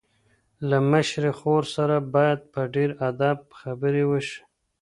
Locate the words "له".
0.69-0.77